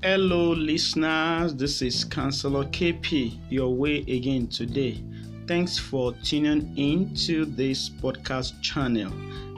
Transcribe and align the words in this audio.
Hello, 0.00 0.52
listeners. 0.52 1.56
This 1.56 1.82
is 1.82 2.04
Counselor 2.04 2.66
KP, 2.66 3.36
your 3.50 3.74
way 3.74 3.96
again 4.02 4.46
today. 4.46 5.02
Thanks 5.48 5.76
for 5.76 6.12
tuning 6.22 6.72
in 6.76 7.12
to 7.26 7.44
this 7.44 7.90
podcast 7.90 8.62
channel. 8.62 9.12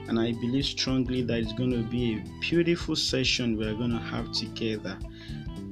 And 0.09 0.19
I 0.19 0.33
believe 0.33 0.65
strongly 0.65 1.21
that 1.25 1.41
it's 1.41 1.53
going 1.53 1.73
to 1.73 1.83
be 1.83 2.15
a 2.15 2.25
beautiful 2.41 2.97
session 2.97 3.59
we're 3.59 3.75
going 3.75 3.91
to 3.91 3.99
have 3.99 4.33
together. 4.33 4.97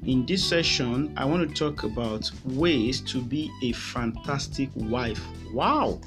In 0.05 0.27
this 0.27 0.45
session, 0.45 1.15
I 1.17 1.25
want 1.25 1.49
to 1.49 1.55
talk 1.55 1.85
about 1.85 2.31
ways 2.45 3.01
to 3.13 3.23
be 3.23 3.51
a 3.63 3.73
fantastic 3.73 4.69
wife. 4.75 5.25
Wow! 5.51 5.99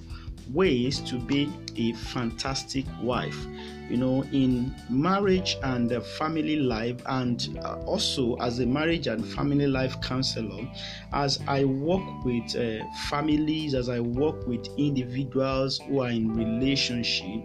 Ways 0.54 1.00
to 1.00 1.18
be 1.18 1.52
a 1.78 1.94
fantastic 1.94 2.86
wife 3.02 3.48
you 3.92 3.98
know, 3.98 4.24
in 4.32 4.74
marriage 4.90 5.58
and 5.64 5.92
family 6.18 6.56
life, 6.56 7.02
and 7.08 7.60
uh, 7.62 7.76
also 7.86 8.36
as 8.36 8.60
a 8.60 8.66
marriage 8.66 9.08
and 9.08 9.28
family 9.34 9.68
life 9.68 10.00
counselor, 10.00 10.66
as 11.12 11.42
I 11.46 11.66
work 11.66 12.02
with 12.24 12.56
uh, 12.56 12.86
families, 13.10 13.74
as 13.76 13.90
I 13.90 14.00
work 14.00 14.48
with 14.48 14.66
individuals 14.78 15.80
who 15.80 16.00
are 16.00 16.10
in 16.10 16.34
relationship, 16.34 17.44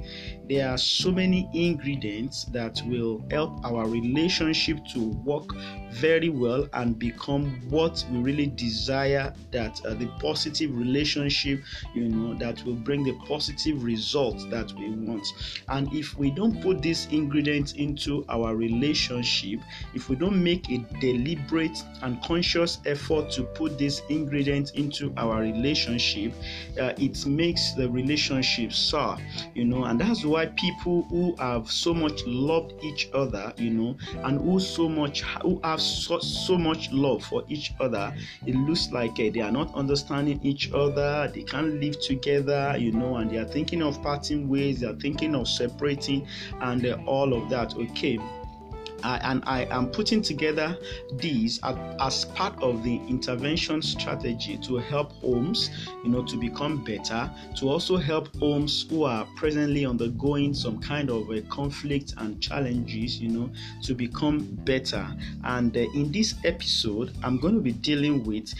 there 0.48 0.68
are 0.68 0.78
so 0.78 1.10
many 1.10 1.48
ingredients 1.52 2.44
that 2.52 2.80
will 2.86 3.24
help 3.32 3.64
our 3.64 3.88
relationship 3.88 4.78
to 4.92 5.08
work 5.24 5.50
very 5.90 6.28
well 6.28 6.68
and 6.74 6.98
become 6.98 7.60
what 7.68 8.04
we 8.12 8.18
really 8.18 8.46
desire 8.46 9.34
that 9.50 9.80
uh, 9.84 9.94
the 9.94 10.06
positive 10.20 10.76
relationship 10.76 11.60
you 11.94 12.08
know 12.08 12.34
that 12.38 12.62
will 12.64 12.74
bring 12.76 13.02
the 13.02 13.14
positive 13.26 13.82
results 14.26 14.44
that 14.50 14.72
we 14.78 14.90
want. 14.90 15.26
And 15.68 15.92
if 15.92 16.16
we 16.16 16.30
don't 16.30 16.60
put 16.62 16.82
these 16.82 17.06
ingredients 17.06 17.72
into 17.72 18.24
our 18.28 18.54
relationship 18.54 19.60
if 19.94 20.08
we 20.08 20.16
don't 20.16 20.42
make 20.42 20.70
a 20.70 20.78
deliberate 21.00 21.76
and 22.02 22.22
conscious 22.22 22.78
effort 22.86 23.30
to 23.32 23.44
put 23.44 23.78
these 23.78 24.02
ingredients 24.08 24.72
into 24.72 25.12
our 25.16 25.40
relationship 25.40 26.32
uh, 26.80 26.92
it 26.98 27.24
makes 27.26 27.72
the 27.72 27.88
relationship 27.88 28.72
sour 28.72 29.18
you 29.54 29.64
know. 29.64 29.84
And 29.84 30.00
that's 30.00 30.24
why 30.24 30.46
people 30.46 31.02
who 31.10 31.34
have 31.36 31.70
so 31.70 31.94
much 31.94 32.24
loved 32.26 32.74
each 32.82 33.08
other 33.12 33.52
you 33.56 33.70
know 33.70 33.96
and 34.24 34.40
who 34.40 34.60
so 34.60 34.88
much 34.88 35.22
who 35.42 35.60
have 35.62 35.80
so, 35.80 36.18
so 36.18 36.56
much 36.56 36.90
love 36.92 37.24
for 37.24 37.44
each 37.48 37.72
other 37.80 38.14
it 38.46 38.54
looks 38.54 38.90
like 38.92 39.12
uh, 39.12 39.30
they 39.32 39.40
are 39.40 39.52
not 39.52 39.74
understanding 39.74 40.40
each 40.42 40.72
other 40.72 41.30
they 41.34 41.42
can't 41.42 41.80
live 41.80 42.00
together 42.00 42.76
you 42.78 42.92
know 42.92 43.16
and 43.16 43.30
they 43.30 43.36
are 43.36 43.44
thinking 43.44 43.82
of 43.82 44.02
parting 44.06 44.48
ways 44.48 44.78
they 44.78 44.86
are 44.86 44.94
thinking 44.94 45.34
of 45.34 45.48
separating 45.48 46.24
and 46.60 46.86
uh, 46.86 46.96
all 47.06 47.34
of 47.34 47.50
that. 47.50 47.74
Okay 47.74 48.20
I, 49.06 49.18
and 49.18 49.42
I 49.46 49.66
am 49.70 49.86
putting 49.86 50.20
together 50.20 50.76
these 51.12 51.60
as, 51.62 52.24
part 52.34 52.60
of 52.60 52.82
the 52.82 52.96
intervention 53.08 53.80
strategy 53.80 54.58
to 54.58 54.78
help 54.78 55.12
homes, 55.20 55.70
you 56.02 56.10
know, 56.10 56.24
to 56.24 56.36
become 56.36 56.82
better, 56.82 57.30
to 57.58 57.68
also 57.68 57.96
help 57.96 58.34
homes 58.36 58.84
who 58.90 59.04
are 59.04 59.24
presently 59.36 59.86
undergoing 59.86 60.54
some 60.54 60.80
kind 60.80 61.08
of 61.08 61.30
a 61.30 61.42
conflict 61.42 62.14
and 62.16 62.42
challenges, 62.42 63.20
you 63.20 63.28
know, 63.28 63.50
to 63.82 63.94
become 63.94 64.40
better. 64.64 65.06
And 65.44 65.76
uh, 65.76 65.80
in 65.94 66.10
this 66.10 66.34
episode, 66.44 67.12
I'm 67.22 67.38
going 67.38 67.54
to 67.54 67.60
be 67.60 67.72
dealing 67.72 68.24
with 68.24 68.52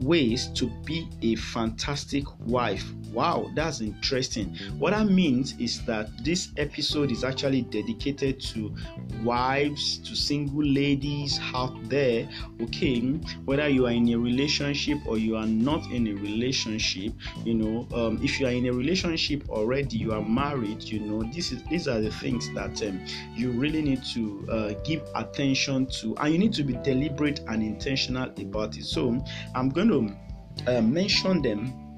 ways 0.00 0.46
to 0.54 0.66
be 0.84 1.06
a 1.20 1.36
fantastic 1.36 2.24
wife. 2.46 2.90
Wow, 3.12 3.50
that's 3.54 3.80
interesting. 3.80 4.56
What 4.78 4.92
that 4.92 5.08
means 5.08 5.54
is 5.58 5.84
that 5.86 6.08
this 6.24 6.52
episode 6.56 7.10
is 7.10 7.24
actually 7.24 7.62
dedicated 7.62 8.40
to 8.40 8.74
wives, 9.22 9.89
to 9.98 10.14
single 10.14 10.64
ladies 10.64 11.38
out 11.54 11.76
there. 11.88 12.28
Okay, 12.60 13.00
whether 13.44 13.68
you 13.68 13.86
are 13.86 13.92
in 13.92 14.08
a 14.10 14.18
relationship 14.18 14.98
or 15.06 15.18
you 15.18 15.36
are 15.36 15.46
not 15.46 15.90
in 15.90 16.06
a 16.08 16.12
relationship, 16.14 17.12
you 17.44 17.54
know, 17.54 17.88
um, 17.94 18.20
if 18.22 18.40
you 18.40 18.46
are 18.46 18.52
in 18.52 18.66
a 18.66 18.72
relationship 18.72 19.48
already, 19.48 19.96
you 19.96 20.12
are 20.12 20.22
married, 20.22 20.82
you 20.82 21.00
know, 21.00 21.22
this 21.32 21.52
is 21.52 21.62
these 21.64 21.88
are 21.88 22.00
the 22.00 22.10
things 22.12 22.52
that 22.54 22.82
um, 22.82 23.00
you 23.34 23.50
really 23.52 23.82
need 23.82 24.02
to 24.14 24.46
uh, 24.50 24.72
give 24.84 25.02
attention 25.14 25.86
to, 25.86 26.16
and 26.16 26.32
you 26.32 26.38
need 26.38 26.52
to 26.54 26.62
be 26.62 26.74
deliberate 26.84 27.40
and 27.48 27.62
intentional 27.62 28.30
about 28.38 28.76
it. 28.76 28.84
So, 28.84 29.22
I'm 29.54 29.68
going 29.68 29.88
to 29.88 30.76
uh, 30.76 30.80
mention 30.82 31.42
them 31.42 31.89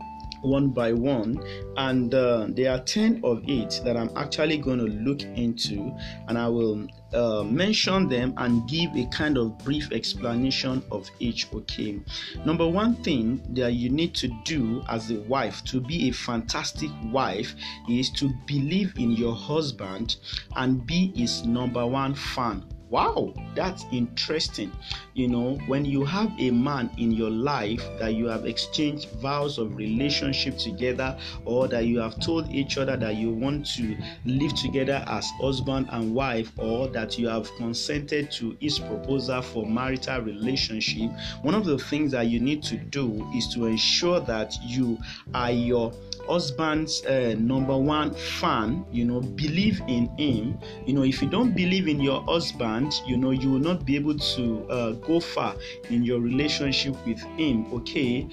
one 0.43 0.69
by 0.69 0.93
one, 0.93 1.43
and 1.77 2.15
uh, 2.15 2.47
there 2.51 2.73
are 2.73 2.81
10 2.81 3.21
of 3.25 3.43
it 3.49 3.81
that 3.85 3.97
I'm 3.97 4.11
actually 4.17 4.59
going 4.59 4.79
to 4.79 4.87
look 4.87 5.23
into, 5.23 5.97
and 6.29 6.37
I 6.37 6.49
will 6.49 6.87
uh, 7.15 7.43
mention 7.43 8.09
them 8.09 8.35
and 8.37 8.69
give 8.69 8.95
a 8.97 9.07
kind 9.07 9.39
of 9.39 9.59
brief 9.59 9.91
explanation 9.93 10.83
of 10.91 11.09
each. 11.19 11.47
Okay, 11.53 12.01
number 12.45 12.69
one 12.69 12.95
thing 12.97 13.43
that 13.55 13.73
you 13.75 13.91
need 13.91 14.15
to 14.17 14.29
do 14.45 14.83
as 14.89 15.11
a 15.11 15.21
wife 15.21 15.63
to 15.65 15.81
be 15.81 16.09
a 16.09 16.13
fantastic 16.13 16.91
wife 17.07 17.55
is 17.89 18.11
to 18.11 18.33
believe 18.47 18.95
in 18.99 19.13
your 19.13 19.35
husband 19.35 20.17
and 20.57 20.87
be 20.87 21.13
his 21.15 21.45
number 21.45 21.87
one 21.87 22.15
fan 22.15 22.65
wow 22.93 23.33
that's 23.55 23.85
interesting. 23.93 24.73
You 25.15 25.29
know 25.29 25.59
when 25.67 25.85
you 25.85 26.05
have 26.05 26.31
a 26.39 26.51
man 26.51 26.91
in 26.97 27.11
your 27.13 27.31
life 27.31 27.83
that 27.99 28.15
you 28.15 28.27
have 28.27 28.47
exchanged 28.47 29.11
vows 29.21 29.59
of 29.59 29.77
relationship 29.77 30.57
together 30.57 31.19
or 31.45 31.69
that 31.69 31.85
you 31.85 31.99
have 31.99 32.19
told 32.21 32.49
each 32.51 32.79
other 32.79 32.97
that 32.97 33.17
you 33.17 33.31
want 33.31 33.67
to 33.77 33.97
live 34.25 34.55
together 34.55 35.05
as 35.07 35.29
husband 35.41 35.89
and 35.91 36.15
wife 36.15 36.51
or 36.57 36.89
that 36.89 37.19
you 37.19 37.29
have 37.29 37.49
consented 37.57 38.31
to 38.33 38.57
his 38.61 38.79
proposal 38.79 39.43
for 39.43 39.67
marital 39.67 40.21
relationship 40.23 41.11
one 41.43 41.55
of 41.55 41.65
the 41.65 41.79
things 41.79 42.13
that 42.13 42.27
you 42.29 42.41
need 42.41 42.63
to 42.63 42.77
do 42.77 43.29
is 43.35 43.49
to 43.49 43.67
ensure 43.67 44.21
that 44.21 44.55
you 44.63 44.99
are 45.35 45.53
your 45.53 45.93
husband's 46.27 47.05
uh, 47.07 47.35
number 47.39 47.77
one 47.77 48.15
fan 48.15 48.85
you 48.91 49.05
know 49.05 49.21
believe 49.21 49.81
in 49.89 50.07
him. 50.19 50.59
You 50.87 50.95
know 50.95 51.03
if 51.03 51.23
you 51.23 51.29
don't 51.29 51.55
believe 51.55 51.89
in 51.89 52.01
your 52.01 52.23
husband 52.25 52.93
you 53.07 53.17
know 53.17 53.31
you 53.31 53.51
will 53.51 53.59
not 53.61 53.85
be 53.85 53.97
able 53.97 54.19
to 54.19 54.67
uh, 54.69 54.93
go 54.93 55.21
far 55.21 55.55
in 55.91 56.03
your 56.03 56.21
relationship 56.21 56.95
with 57.07 57.21
him 57.37 57.73
okay? 57.75 58.27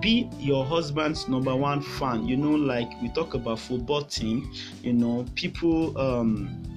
Be 0.00 0.28
your 0.38 0.64
husband's 0.64 1.28
number 1.28 1.54
one 1.54 1.82
fan. 1.82 2.26
You 2.26 2.36
know 2.36 2.52
like 2.52 2.90
we 3.02 3.08
talk 3.10 3.34
about 3.34 3.58
football 3.58 4.02
team 4.02 4.52
you 4.82 4.92
know 4.92 5.26
people 5.34 5.96
um 5.98 6.69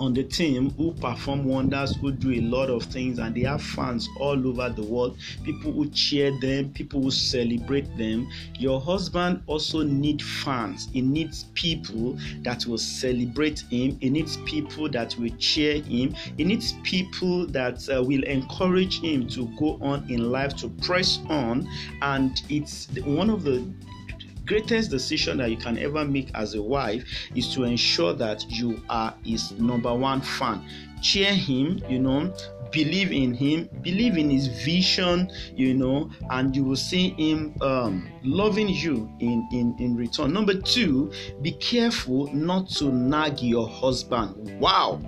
on 0.00 0.14
the 0.14 0.24
team 0.24 0.70
who 0.70 0.92
perform 0.94 1.44
wonders, 1.44 1.94
who 1.96 2.10
do 2.10 2.32
a 2.32 2.40
lot 2.40 2.70
of 2.70 2.82
things, 2.84 3.18
and 3.18 3.34
they 3.34 3.42
have 3.42 3.62
fans 3.62 4.08
all 4.18 4.48
over 4.48 4.70
the 4.70 4.82
world. 4.82 5.18
People 5.44 5.72
who 5.72 5.88
cheer 5.90 6.30
them, 6.40 6.70
people 6.72 7.02
who 7.02 7.10
celebrate 7.10 7.96
them. 7.96 8.26
Your 8.58 8.80
husband 8.80 9.42
also 9.46 9.82
needs 9.82 10.24
fans. 10.42 10.88
He 10.92 11.02
needs 11.02 11.44
people 11.54 12.18
that 12.42 12.66
will 12.66 12.78
celebrate 12.78 13.60
him. 13.70 13.98
He 14.00 14.08
needs 14.08 14.38
people 14.38 14.88
that 14.90 15.14
will 15.18 15.36
cheer 15.38 15.82
him. 15.82 16.14
He 16.36 16.44
needs 16.44 16.72
people 16.82 17.46
that 17.48 17.88
uh, 17.88 18.02
will 18.02 18.24
encourage 18.24 19.00
him 19.00 19.28
to 19.28 19.46
go 19.58 19.78
on 19.82 20.10
in 20.10 20.32
life, 20.32 20.56
to 20.56 20.68
press 20.68 21.20
on. 21.28 21.68
And 22.00 22.40
it's 22.48 22.88
one 23.04 23.28
of 23.28 23.44
the 23.44 23.70
greatest 24.50 24.90
decision 24.90 25.38
that 25.38 25.48
you 25.48 25.56
can 25.56 25.78
ever 25.78 26.04
make 26.04 26.28
as 26.34 26.56
a 26.56 26.62
wife 26.62 27.04
is 27.36 27.54
to 27.54 27.62
ensure 27.62 28.12
that 28.12 28.44
you 28.50 28.82
are 28.90 29.14
his 29.24 29.52
number 29.52 29.94
one 29.94 30.20
fan. 30.20 30.60
Cheer 31.00 31.32
him, 31.32 31.80
you 31.88 32.00
know, 32.00 32.34
believe 32.72 33.12
in 33.12 33.32
him 33.34 33.68
believe 33.82 34.16
in 34.16 34.30
his 34.30 34.46
vision 34.46 35.28
you 35.56 35.74
know 35.74 36.08
and 36.30 36.54
you 36.54 36.62
will 36.62 36.76
see 36.76 37.08
him 37.18 37.52
um, 37.62 38.08
loving 38.22 38.68
you 38.68 39.10
in, 39.18 39.46
in 39.52 39.74
in 39.80 39.96
return. 39.96 40.32
Number 40.32 40.54
two 40.54 41.12
be 41.42 41.52
careful 41.52 42.32
not 42.32 42.68
to 42.78 42.92
nag 42.92 43.40
your 43.40 43.68
husband. 43.68 44.60
Wow 44.60 45.00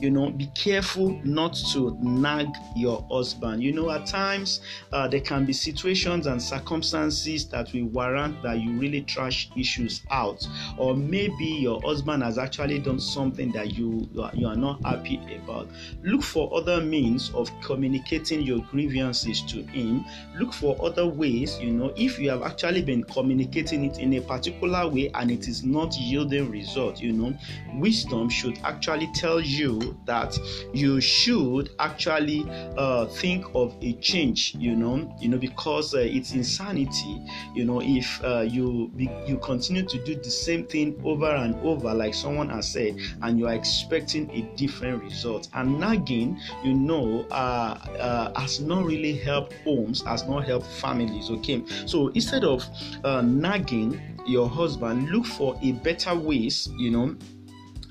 you 0.00 0.10
know 0.10 0.30
be 0.30 0.46
careful 0.54 1.20
not 1.24 1.54
to 1.72 1.96
nag 2.00 2.48
your 2.76 3.06
husband. 3.10 3.62
You 3.62 3.72
know 3.72 3.90
at 3.90 4.06
times 4.06 4.60
uh, 4.92 5.08
there 5.08 5.20
can 5.20 5.44
be 5.44 5.52
situations 5.52 6.26
and 6.26 6.40
circumstances 6.42 7.48
that 7.48 7.72
will 7.72 7.86
warrant 7.86 8.42
that 8.42 8.60
you 8.60 8.72
really 8.78 9.02
trash 9.02 9.50
issues 9.56 10.02
out. 10.10 10.46
Or 10.78 10.94
maybe 10.96 11.44
your 11.44 11.80
husband 11.82 12.22
has 12.22 12.38
actually 12.38 12.78
done 12.78 13.00
something 13.00 13.52
that 13.52 13.74
you 13.74 14.08
you 14.12 14.22
are, 14.22 14.34
you 14.34 14.46
are 14.46 14.56
not 14.56 14.84
happy 14.84 15.20
about. 15.36 15.68
Look 16.02 16.22
for 16.22 16.52
other 16.54 16.80
means 16.80 17.30
of 17.34 17.50
communicating 17.60 18.42
your 18.42 18.60
grievances 18.70 19.42
to 19.42 19.62
him. 19.64 20.04
Look 20.38 20.52
for 20.52 20.76
other 20.84 21.06
ways 21.06 21.58
you 21.60 21.72
know 21.72 21.92
if 21.96 22.18
you 22.18 22.30
have 22.30 22.42
actually 22.42 22.82
been 22.82 23.04
communicating 23.04 23.84
it 23.84 23.98
in 23.98 24.14
a 24.14 24.20
particular 24.20 24.88
way 24.88 25.10
and 25.14 25.30
it 25.30 25.48
is 25.48 25.64
not 25.64 25.96
yielding 25.96 26.50
result 26.50 27.00
you 27.00 27.12
know 27.12 27.36
wisdom 27.74 28.28
should 28.28 28.58
actually 28.64 29.08
tell 29.14 29.40
you 29.40 29.89
that 30.04 30.38
you 30.72 31.00
should 31.00 31.70
actually 31.78 32.44
uh, 32.76 33.06
think 33.06 33.44
of 33.54 33.76
a 33.80 33.92
change 33.94 34.54
you 34.56 34.76
know? 34.76 35.14
You 35.20 35.28
know 35.30 35.38
because 35.38 35.94
uh, 35.94 35.98
it's 35.98 36.32
insanity 36.32 37.22
you 37.54 37.64
know 37.64 37.80
if 37.82 38.22
uh, 38.24 38.40
you 38.40 38.90
you 39.26 39.38
continue 39.38 39.82
to 39.84 39.98
do 40.04 40.14
the 40.14 40.30
same 40.30 40.66
thing 40.66 41.00
over 41.04 41.30
and 41.30 41.54
over 41.62 41.92
like 41.94 42.14
someone 42.14 42.48
has 42.50 42.70
said 42.70 42.96
and 43.22 43.38
you 43.38 43.46
are 43.46 43.54
expecting 43.54 44.30
a 44.30 44.42
different 44.56 45.02
result. 45.02 45.48
And 45.54 45.78
nagging 45.78 46.40
you 46.64 46.74
know 46.74 47.26
uh, 47.30 47.78
uh, 47.98 48.40
has 48.40 48.60
not 48.60 48.84
really 48.84 49.16
helped 49.16 49.54
homes 49.64 50.02
has 50.02 50.26
not 50.26 50.44
helped 50.44 50.66
families 50.66 51.30
okay? 51.30 51.62
So 51.86 52.08
instead 52.08 52.44
of 52.44 52.64
uh, 53.04 53.22
nagging 53.22 54.00
your 54.26 54.48
husband 54.48 55.08
look 55.10 55.24
for 55.26 55.58
a 55.62 55.72
better 55.72 56.14
ways 56.14 56.68
you 56.76 56.90
know 56.90 57.16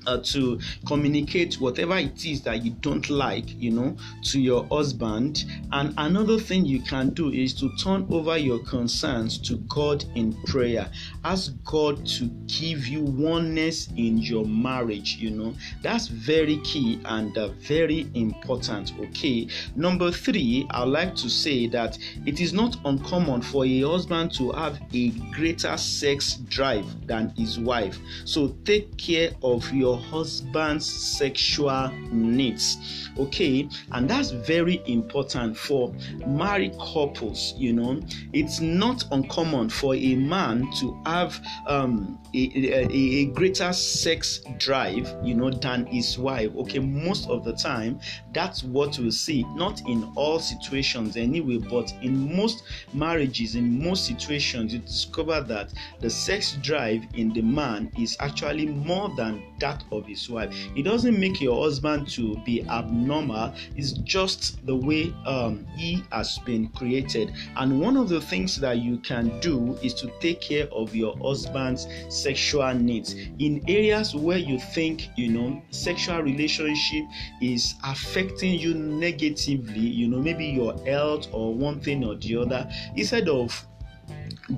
uh, 0.06 0.18
to 0.18 0.60
communicate 0.86 1.60
whatever 1.60 1.96
it 1.96 2.24
is 2.24 2.42
that 2.42 2.64
you 2.64 2.70
don't 2.80 3.08
like, 3.10 3.48
you 3.60 3.70
know, 3.70 3.96
to 4.24 4.40
your 4.40 4.66
husband. 4.66 5.44
And 5.72 5.94
another 5.98 6.38
thing 6.38 6.64
you 6.64 6.80
can 6.82 7.10
do 7.10 7.30
is 7.30 7.54
to 7.54 7.70
turn 7.76 8.06
over 8.10 8.36
your 8.36 8.58
concerns 8.60 9.38
to 9.38 9.56
God 9.68 10.04
in 10.14 10.32
prayer. 10.44 10.90
Ask 11.24 11.52
God 11.64 12.06
to 12.06 12.26
give 12.46 12.86
you 12.86 13.02
oneness 13.02 13.88
in 13.96 14.18
your 14.18 14.44
marriage, 14.46 15.16
you 15.16 15.30
know. 15.30 15.54
That's 15.82 16.08
very 16.08 16.56
key 16.58 17.00
and 17.04 17.36
uh, 17.36 17.48
very 17.48 18.06
important, 18.14 18.92
okay? 18.98 19.48
Number 19.76 20.10
three, 20.10 20.66
I'd 20.70 20.84
like 20.84 21.14
to 21.16 21.28
say 21.28 21.66
that 21.68 21.98
it 22.26 22.40
is 22.40 22.52
not 22.52 22.76
uncommon 22.84 23.42
for 23.42 23.64
a 23.66 23.80
husband 23.82 24.32
to 24.34 24.52
have 24.52 24.80
a 24.94 25.10
greater 25.32 25.76
sex 25.76 26.34
drive 26.48 26.86
than 27.06 27.30
his 27.36 27.58
wife. 27.58 27.98
So 28.24 28.56
take 28.64 28.96
care 28.96 29.30
of 29.42 29.70
your 29.72 29.98
husband's 29.98 30.86
sexual 30.86 31.90
needs. 32.10 32.78
Okay, 33.18 33.68
and 33.92 34.08
that's 34.08 34.30
very 34.30 34.82
important 34.86 35.56
for 35.56 35.94
married 36.26 36.72
couples. 36.78 37.54
You 37.56 37.74
know, 37.74 38.00
it's 38.32 38.60
not 38.60 39.04
uncommon 39.12 39.68
for 39.68 39.94
a 39.94 40.14
man 40.14 40.70
to 40.78 40.98
have 41.10 41.40
um, 41.66 42.18
a, 42.34 42.38
a, 42.38 42.88
a 42.90 43.24
greater 43.26 43.72
sex 43.72 44.40
drive, 44.58 45.14
you 45.22 45.34
know, 45.34 45.50
than 45.50 45.86
his 45.86 46.18
wife. 46.18 46.54
Okay, 46.56 46.78
most 46.78 47.28
of 47.28 47.44
the 47.44 47.52
time, 47.52 48.00
that's 48.32 48.62
what 48.62 48.98
we 48.98 49.10
see. 49.10 49.44
Not 49.54 49.80
in 49.88 50.10
all 50.16 50.38
situations, 50.38 51.16
anyway, 51.16 51.58
but 51.58 51.92
in 52.02 52.34
most 52.36 52.62
marriages, 52.92 53.54
in 53.54 53.82
most 53.82 54.06
situations, 54.06 54.72
you 54.72 54.80
discover 54.80 55.40
that 55.42 55.72
the 56.00 56.10
sex 56.10 56.56
drive 56.62 57.02
in 57.14 57.32
the 57.32 57.42
man 57.42 57.90
is 57.98 58.16
actually 58.20 58.66
more 58.66 59.08
than 59.16 59.42
that 59.60 59.84
of 59.92 60.06
his 60.06 60.28
wife. 60.28 60.54
It 60.76 60.82
doesn't 60.82 61.18
make 61.18 61.40
your 61.40 61.62
husband 61.62 62.08
to 62.10 62.36
be 62.44 62.62
abnormal, 62.68 63.54
it's 63.76 63.92
just 63.92 64.64
the 64.66 64.76
way 64.76 65.14
um, 65.26 65.66
he 65.76 66.02
has 66.12 66.38
been 66.40 66.68
created. 66.68 67.32
And 67.56 67.80
one 67.80 67.96
of 67.96 68.08
the 68.08 68.20
things 68.20 68.60
that 68.60 68.78
you 68.78 68.98
can 68.98 69.38
do 69.40 69.74
is 69.82 69.94
to 69.94 70.10
take 70.20 70.40
care 70.40 70.66
of 70.72 70.94
your 70.94 71.16
husband's 71.18 71.86
sexual 72.08 72.74
needs 72.74 73.14
in 73.38 73.62
areas 73.68 74.14
where 74.14 74.38
you 74.38 74.58
think 74.58 75.08
you 75.16 75.28
know 75.28 75.62
sexual 75.70 76.20
relationship 76.22 77.04
is 77.40 77.74
affecting 77.84 78.58
you 78.58 78.74
negatively 78.74 79.80
you 79.80 80.08
know 80.08 80.18
maybe 80.18 80.46
your 80.46 80.74
health 80.84 81.28
or 81.32 81.54
one 81.54 81.80
thing 81.80 82.04
or 82.04 82.14
the 82.16 82.36
other 82.36 82.70
instead 82.96 83.28
of 83.28 83.66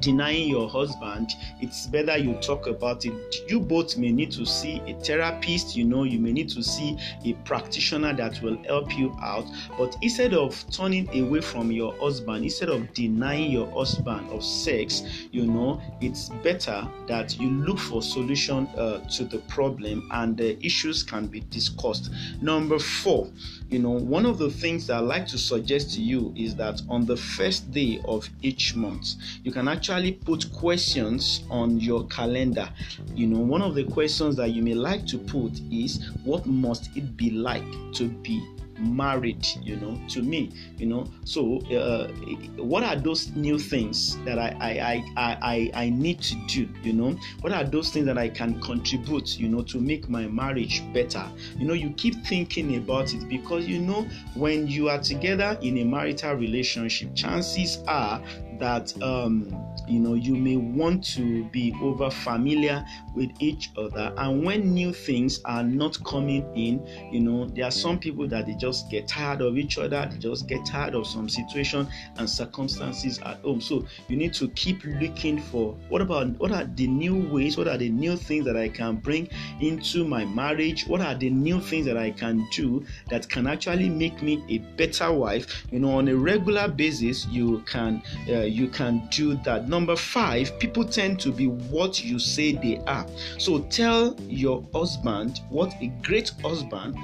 denying 0.01 0.49
your 0.49 0.69
husband, 0.69 1.31
it's 1.61 1.87
better 1.87 2.17
you 2.17 2.35
talk 2.35 2.67
about 2.67 3.05
it. 3.05 3.13
You 3.49 3.61
both 3.61 3.97
may 3.97 4.13
need 4.13 4.31
to 4.33 4.47
see 4.47 4.81
a 4.87 4.95
therapist, 5.01 5.77
you 5.77 5.85
know, 5.85 6.05
you 6.05 6.19
may 6.19 6.33
need 6.33 6.49
to 6.51 6.63
see 6.63 6.99
a 7.25 7.33
practitioner 7.45 8.13
that 8.15 8.41
will 8.43 8.63
help 8.65 8.97
you 8.97 9.15
out. 9.23 9.47
But 9.77 9.97
instead 10.03 10.35
of 10.35 10.65
turning 10.71 11.09
away 11.19 11.41
from 11.41 11.71
your 11.71 11.95
husband, 11.95 12.45
instead 12.45 12.69
of 12.69 12.93
denying 12.95 13.51
your 13.51 13.71
husband 13.73 14.31
of 14.31 14.45
sex, 14.45 15.03
you 15.31 15.47
know, 15.47 15.81
it's 16.01 16.29
better 16.43 16.87
that 17.07 17.39
you 17.39 17.51
look 17.51 17.79
for 17.79 18.03
solution 18.03 18.67
uh, 18.69 19.01
to 19.11 19.25
the 19.25 19.39
problem 19.49 20.09
and 20.13 20.37
the 20.37 20.65
issues 20.65 21.03
can 21.03 21.27
be 21.27 21.41
discussed. 21.51 22.11
Number 22.41 22.79
four, 22.79 23.29
you 23.69 23.79
know, 23.79 23.91
one 23.91 24.27
of 24.27 24.39
the 24.39 24.51
things 24.51 24.91
I 24.91 24.99
like 24.99 25.27
to 25.29 25.39
suggest 25.39 25.95
to 25.95 26.03
you 26.03 26.33
is 26.37 26.55
that 26.57 26.83
on 26.89 27.07
the 27.07 27.17
first 27.17 27.71
day 27.73 28.01
of 28.05 28.29
each 28.43 28.75
month, 28.75 29.15
you 29.43 29.51
can 29.51 29.67
actually 29.67 29.82
actually 29.83 30.13
put 30.13 30.47
questions 30.53 31.43
on 31.51 31.81
your 31.81 32.07
calendar. 32.07 32.69
You 33.17 33.27
know, 33.27 33.41
one 33.41 33.63
of 33.63 33.75
the 33.75 33.83
questions 33.83 34.37
that 34.37 34.51
you 34.51 34.63
may 34.63 34.75
like 34.75 35.07
to 35.07 35.19
put 35.19 35.61
is 35.73 36.09
what 36.23 36.47
must 36.47 36.97
it 36.97 37.17
be 37.17 37.31
like 37.31 37.65
to 37.95 38.09
be 38.09 38.41
married 38.83 39.47
you 39.63 39.77
know 39.77 39.99
to 40.09 40.23
me 40.23 40.51
you 40.77 40.87
know? 40.87 41.07
So 41.25 41.59
uh, 41.67 42.09
what 42.57 42.83
are 42.83 42.97
those 42.97 43.31
new 43.37 43.59
things 43.59 44.19
that 44.25 44.39
I, 44.39 44.57
I 44.61 45.05
i 45.17 45.39
i 45.43 45.85
i 45.85 45.91
need 45.91 46.21
to 46.23 46.35
do 46.49 46.69
you 46.83 46.93
know? 46.93 47.17
What 47.41 47.53
are 47.53 47.65
those 47.65 47.91
things 47.91 48.07
that 48.07 48.19
i 48.19 48.29
can 48.29 48.61
contribute 48.61 49.39
you 49.39 49.49
know 49.49 49.63
to 49.63 49.79
make 49.79 50.09
my 50.09 50.27
marriage 50.27 50.83
better? 50.93 51.25
You 51.57 51.67
know 51.67 51.75
you 51.75 51.91
keep 51.91 52.15
thinking 52.27 52.77
about 52.77 53.15
it 53.15 53.29
because 53.29 53.67
you 53.67 53.79
know 53.79 54.07
when 54.35 54.67
you 54.67 54.89
are 54.89 54.99
together 54.99 55.59
in 55.63 55.79
a 55.79 55.85
marital 55.85 56.35
relationship 56.35 57.15
chances 57.15 57.79
are 57.87 58.23
that 58.63 59.03
um, 59.03 59.53
you 59.89 59.99
know 59.99 60.15
you 60.15 60.37
may 60.37 60.57
want 60.57 61.03
to 61.03 61.45
be 61.47 61.75
over 61.83 62.09
familiar 62.11 62.85
with 63.17 63.31
each 63.41 63.71
other. 63.77 64.15
And 64.17 64.45
when 64.45 64.73
new 64.73 64.93
things 64.93 65.41
are 65.45 65.65
not 65.65 66.03
coming 66.05 66.49
in 66.55 66.87
you 67.13 67.21
know 67.21 67.47
there 67.49 67.65
are 67.65 67.73
some 67.73 67.99
people 67.99 68.29
that 68.29 68.47
they 68.47 68.55
just 68.55 68.89
get 68.89 69.09
tired 69.09 69.41
of 69.41 69.59
each 69.59 69.79
other 69.79 70.09
they 70.11 70.19
just 70.19 70.47
get 70.47 70.65
tired 70.65 70.95
of 70.95 71.09
some 71.09 71.29
situation 71.29 71.89
and 72.19 72.31
circumstances 72.31 73.19
at 73.25 73.41
home. 73.41 73.61
So 73.61 73.85
you 74.07 74.17
need 74.17 74.33
to 74.35 74.49
keep 74.51 74.85
looking 74.85 75.41
for 75.41 75.73
what 75.89 76.01
about 76.01 76.29
what 76.39 76.53
are 76.53 76.65
the 76.65 76.87
new 76.87 77.29
ways 77.33 77.59
what 77.59 77.67
are 77.67 77.79
the 77.79 77.91
new 77.91 78.17
things 78.17 78.45
that 78.45 78.57
i 78.57 78.69
can 78.69 78.97
bring 78.97 79.29
into 79.61 80.05
my 80.07 80.25
marriage? 80.25 80.87
What 80.87 81.01
are 81.01 81.17
the 81.17 81.31
new 81.31 81.61
things 81.61 81.87
that 81.87 81.97
i 81.97 82.13
can 82.13 82.47
do 82.53 82.85
that 83.09 83.29
can 83.29 83.49
actually 83.49 83.89
make 83.89 84.23
me 84.23 84.45
a 84.49 84.59
better 84.77 85.13
wife? 85.13 85.67
You 85.73 85.81
know 85.81 85.99
on 85.99 86.07
a 86.07 86.15
regular 86.15 86.69
basis 86.69 87.27
you 87.27 87.61
can 87.67 88.03
uh, 88.29 88.52
you 88.53 88.69
can 88.69 89.07
do 89.11 89.35
that. 89.45 89.69
Number 89.69 89.97
five 89.97 90.59
people 90.59 90.85
tend 90.85 91.21
to 91.21 91.33
be 91.33 91.47
what 91.47 92.05
you 92.05 92.19
say 92.19 92.53
they 92.53 92.79
are. 92.87 93.07
So 93.39 93.61
tell 93.61 94.15
your 94.21 94.65
husband 94.73 95.41
what 95.49 95.75
a 95.81 95.89
great 96.03 96.31
husband 96.43 96.97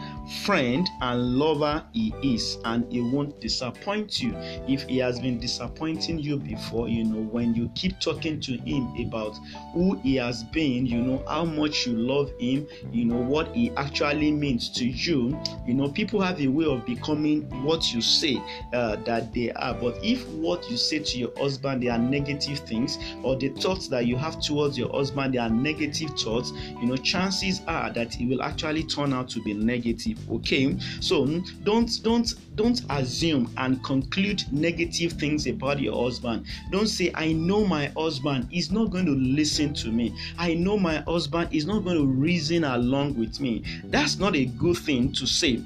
friend 0.45 0.87
and 1.01 1.37
lover 1.37 1.83
he 1.93 2.13
is 2.23 2.59
and 2.65 2.91
he 2.93 3.01
won't 3.01 3.41
disappoint 3.41 4.21
you. 4.21 4.35
If 4.69 4.83
he 4.83 4.99
has 4.99 5.19
been 5.19 5.39
disappointing 5.39 6.19
you 6.19 6.37
before 6.37 6.89
you 6.89 7.05
know 7.05 7.23
when 7.23 7.55
you 7.55 7.71
keep 7.75 7.99
talking 8.01 8.41
to 8.41 8.57
him 8.59 8.95
about 9.07 9.37
who 9.73 9.97
he 9.99 10.17
has 10.17 10.45
been 10.45 10.87
you 10.87 10.99
know 10.99 11.23
how 11.29 11.45
much 11.45 11.87
you 11.87 11.95
love 11.95 12.31
him 12.39 12.67
you 12.93 13.05
know 13.05 13.17
what 13.17 13.55
he 13.55 13.71
actually 13.77 14.31
means 14.31 14.69
to 14.71 14.87
you 14.87 15.39
you 15.67 15.75
know 15.75 15.89
people 15.89 16.21
have 16.21 16.41
a 16.41 16.47
way 16.49 16.67
of 16.67 16.85
becoming 16.85 17.43
what 17.65 17.93
you 17.93 18.01
say 18.01 18.41
uh, 18.73 18.97
that 19.05 19.33
they 19.33 19.51
are. 19.53 19.75
But 19.75 19.99
if 20.03 20.27
what 20.29 20.69
you 20.71 20.77
say 20.77 20.99
to 20.99 21.19
your 21.19 21.33
husband 21.39 21.83
they 21.83 21.89
are 21.89 21.99
negative 21.99 22.59
things 22.61 22.99
or 23.23 23.37
the 23.37 23.49
thoughts 23.51 23.89
that 23.89 24.07
you 24.07 24.17
have 24.17 24.41
towards 24.41 24.77
your 24.77 24.91
husband 24.93 25.35
they 25.35 25.39
are 25.39 25.51
negative 25.51 26.11
thoughts 26.19 26.53
you 26.81 26.87
know 26.87 26.97
chances 26.97 27.63
are 27.67 27.91
that 27.93 28.21
it 28.21 28.27
will 28.29 28.43
actually 28.43 28.83
turn 28.85 29.13
out 29.13 29.29
to 29.29 29.43
be 29.43 29.55
negative 29.55 30.19
okay? 30.31 30.77
So 31.01 31.27
mm, 31.27 31.65
don't 31.65 31.91
don't 32.03 32.33
don't 32.57 32.81
assume 32.91 33.51
and 33.57 33.83
conclude 33.85 34.43
negative 34.53 35.13
things 35.13 35.47
about 35.47 35.81
your 35.81 36.03
husband. 36.05 36.47
Don't 36.71 36.89
say 36.89 37.13
i 37.15 37.33
know 37.33 37.65
my 37.65 37.87
husband 37.97 38.49
is 38.53 38.71
not 38.71 38.91
going 38.91 39.07
to 39.07 39.13
listen 39.13 39.73
to 39.75 39.89
me. 39.91 40.15
I 40.39 40.55
know 40.55 40.77
my 40.79 40.97
husband 40.99 41.51
is 41.53 41.67
not 41.67 41.85
going 41.85 41.97
to 41.97 42.07
reason 42.07 42.65
along 42.65 43.19
with 43.19 43.41
me. 43.41 43.65
That's 43.85 44.19
not 44.19 44.35
a 44.37 44.45
good 44.47 44.77
thing 44.79 45.13
to 45.13 45.27
say 45.27 45.63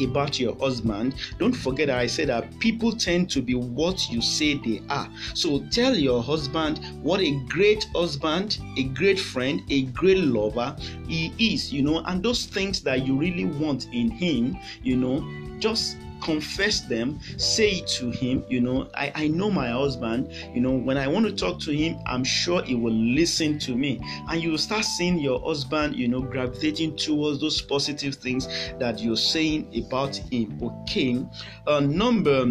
about 0.00 0.38
your 0.38 0.56
husband, 0.56 1.14
don't 1.38 1.52
forget 1.52 1.90
I 1.90 2.06
said 2.06 2.28
that 2.28 2.58
people 2.58 2.92
tend 2.92 3.30
to 3.30 3.42
be 3.42 3.54
what 3.54 4.10
you 4.10 4.20
say 4.20 4.54
they 4.54 4.82
are. 4.88 5.08
So 5.34 5.64
tell 5.70 5.94
your 5.94 6.22
husband 6.22 6.80
what 7.02 7.20
a 7.20 7.38
great 7.48 7.86
husband, 7.94 8.58
a 8.76 8.84
great 8.84 9.20
friend, 9.20 9.62
a 9.70 9.82
great 9.82 10.18
lover 10.18 10.76
he 11.08 11.32
is, 11.38 11.72
you 11.72 11.82
know, 11.82 12.02
and 12.06 12.22
those 12.22 12.46
things 12.46 12.80
that 12.82 13.06
you 13.06 13.16
really 13.16 13.44
want 13.44 13.86
in 13.92 14.10
him, 14.10 14.56
you 14.82 14.96
know, 14.96 15.24
just 15.58 15.96
confess 16.22 16.80
them, 16.80 17.20
say 17.36 17.70
it 17.70 17.88
to 17.98 18.10
him. 18.10 18.44
You 18.48 18.60
know, 18.60 18.88
I, 18.94 19.12
I 19.14 19.28
know 19.28 19.50
my 19.50 19.68
husband. 19.68 20.32
You 20.54 20.60
know, 20.60 20.72
when 20.72 20.96
I 20.96 21.08
want 21.08 21.26
to 21.26 21.32
talk 21.32 21.60
to 21.60 21.72
him, 21.72 21.98
I'm 22.06 22.24
sure 22.24 22.62
he 22.62 22.74
will 22.74 22.92
listen 22.92 23.58
to 23.60 23.76
me. 23.76 24.00
And 24.28 24.42
you 24.42 24.50
will 24.52 24.58
start 24.58 24.84
seeing 24.84 25.18
your 25.18 25.40
husband, 25.40 25.96
you 25.96 26.08
know, 26.08 26.20
gravitating 26.20 26.96
towards 26.96 27.40
those 27.40 27.60
positive 27.60 28.14
things 28.14 28.46
that 28.78 29.00
you're 29.00 29.16
saying 29.16 29.84
about 29.86 30.16
him. 30.16 30.58
Okay. 30.62 31.24
Uh, 31.66 31.80
number 31.80 32.46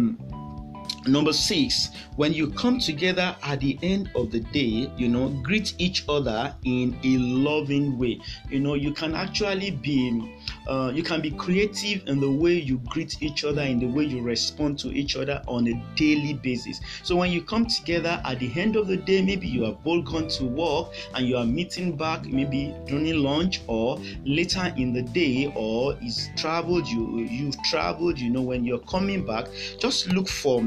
Number 1.06 1.32
six, 1.32 1.88
when 2.14 2.32
you 2.32 2.50
come 2.50 2.78
together 2.78 3.34
at 3.42 3.58
the 3.58 3.76
end 3.82 4.10
of 4.14 4.30
the 4.30 4.38
day, 4.38 4.88
you 4.96 5.08
know, 5.08 5.30
greet 5.42 5.74
each 5.78 6.04
other 6.08 6.54
in 6.64 6.96
a 7.02 7.18
loving 7.18 7.98
way. 7.98 8.20
You 8.48 8.60
know, 8.60 8.74
you 8.74 8.92
can 8.92 9.16
actually 9.16 9.72
be 9.72 10.32
uh, 10.66 10.92
you 10.94 11.02
can 11.02 11.20
be 11.20 11.30
creative 11.30 12.06
in 12.06 12.20
the 12.20 12.30
way 12.30 12.54
you 12.54 12.78
greet 12.86 13.22
each 13.22 13.44
other, 13.44 13.62
in 13.62 13.78
the 13.78 13.86
way 13.86 14.04
you 14.04 14.22
respond 14.22 14.78
to 14.80 14.88
each 14.92 15.16
other 15.16 15.42
on 15.46 15.66
a 15.68 15.94
daily 15.96 16.34
basis. 16.34 16.80
So 17.02 17.16
when 17.16 17.30
you 17.30 17.42
come 17.42 17.66
together 17.66 18.20
at 18.24 18.38
the 18.38 18.52
end 18.60 18.76
of 18.76 18.86
the 18.86 18.96
day, 18.96 19.22
maybe 19.22 19.46
you 19.46 19.64
have 19.64 19.82
both 19.82 20.04
gone 20.04 20.28
to 20.28 20.44
work 20.44 20.92
and 21.14 21.26
you 21.26 21.36
are 21.36 21.44
meeting 21.44 21.96
back 21.96 22.24
maybe 22.26 22.74
during 22.86 23.14
lunch 23.16 23.62
or 23.66 23.98
later 24.24 24.72
in 24.76 24.92
the 24.92 25.02
day, 25.02 25.52
or 25.56 25.96
is 26.02 26.30
traveled, 26.36 26.86
you 26.88 27.18
you've 27.18 27.60
traveled, 27.64 28.18
you 28.18 28.30
know, 28.30 28.42
when 28.42 28.64
you're 28.64 28.78
coming 28.80 29.24
back, 29.26 29.46
just 29.78 30.08
look 30.08 30.28
for 30.28 30.62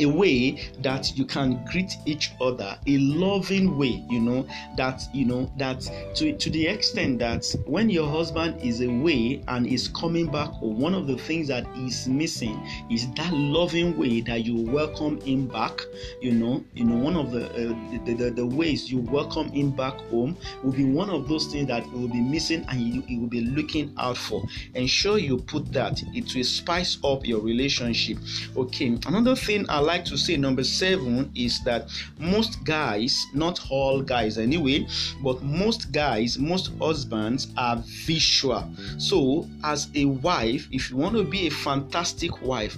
a 0.00 0.06
way 0.06 0.60
that 0.80 1.16
you 1.16 1.24
can 1.24 1.64
greet 1.66 1.96
each 2.06 2.32
other 2.40 2.76
a 2.86 2.98
loving 2.98 3.76
way 3.76 4.04
you 4.10 4.20
know 4.20 4.46
that 4.76 5.02
you 5.12 5.24
know 5.24 5.50
that 5.56 5.80
to 6.14 6.36
to 6.36 6.50
the 6.50 6.66
extent 6.66 7.18
that 7.18 7.44
when 7.66 7.88
your 7.90 8.08
husband 8.08 8.60
is 8.62 8.80
away 8.80 9.42
and 9.48 9.66
is 9.66 9.88
coming 9.88 10.30
back 10.30 10.50
one 10.60 10.94
of 10.94 11.06
the 11.06 11.16
things 11.18 11.48
that 11.48 11.66
is 11.76 12.08
missing 12.08 12.60
is 12.90 13.10
that 13.14 13.32
loving 13.32 13.96
way 13.96 14.20
that 14.20 14.44
you 14.44 14.70
welcome 14.70 15.20
him 15.20 15.46
back 15.46 15.80
you 16.20 16.32
know 16.32 16.64
you 16.74 16.84
know 16.84 16.96
one 16.96 17.16
of 17.16 17.30
the 17.30 17.46
uh, 17.50 18.04
the, 18.04 18.14
the, 18.14 18.30
the, 18.30 18.44
ways 18.46 18.90
you 18.90 18.98
welcome 19.00 19.48
him 19.50 19.70
back 19.70 19.94
home 20.10 20.36
will 20.62 20.72
be 20.72 20.84
one 20.84 21.10
of 21.10 21.28
those 21.28 21.46
things 21.46 21.66
that 21.68 21.84
will 21.92 22.08
be 22.08 22.20
missing 22.20 22.64
and 22.68 22.80
you, 22.80 23.20
will 23.20 23.26
be 23.26 23.40
looking 23.40 23.92
out 23.98 24.16
for. 24.16 24.44
Ensure 24.74 25.18
you 25.18 25.38
put 25.38 25.72
that 25.72 26.02
it 26.14 26.34
will 26.34 26.44
spice 26.44 26.98
up 27.02 27.26
your 27.26 27.40
relationship. 27.40 28.18
Okay 28.56 28.96
another 29.06 29.34
thing 29.34 29.64
i 29.68 29.78
like 29.84 30.04
to 30.06 30.16
say, 30.16 30.36
number 30.36 30.64
seven, 30.64 31.30
is 31.34 31.62
that 31.64 31.88
most 32.18 32.64
guys, 32.64 33.24
not 33.34 33.60
all 33.70 34.02
guys 34.02 34.38
anyway, 34.38 34.86
but 35.22 35.42
most 35.42 35.92
guys, 35.92 36.38
most 36.38 36.72
husbands 36.80 37.48
are 37.56 37.82
visual. 38.06 38.68
So, 38.98 39.48
as 39.62 39.88
a 39.94 40.06
wife, 40.06 40.68
if 40.72 40.90
you 40.90 40.96
want 40.96 41.14
to 41.16 41.24
be 41.24 41.46
a 41.46 41.50
fantastic 41.50 42.42
wife, 42.42 42.76